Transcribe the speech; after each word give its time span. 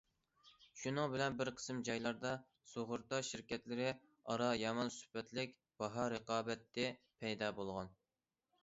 شۇنىڭ 0.83 1.11
بىلەن 1.15 1.35
بىر 1.41 1.51
قىسىم 1.59 1.81
جايلاردا 1.89 2.31
سۇغۇرتا 2.71 3.19
شىركەتلىرى 3.29 3.93
ئارا 3.99 4.49
يامان 4.63 4.93
سۈپەتلىك 4.99 5.55
باھا 5.85 6.11
رىقابىتى 6.17 6.89
پەيدا 7.23 7.55
بولغان. 7.63 7.97